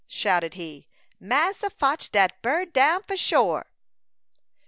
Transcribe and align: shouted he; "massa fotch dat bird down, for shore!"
shouted 0.07 0.55
he; 0.55 0.87
"massa 1.19 1.69
fotch 1.69 2.09
dat 2.09 2.41
bird 2.41 2.73
down, 2.73 3.03
for 3.03 3.15
shore!" 3.15 3.67